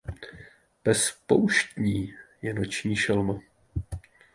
Pes 0.83 1.11
pouštní 1.27 2.13
je 2.41 2.53
noční 2.53 2.95
šelma. 2.95 3.39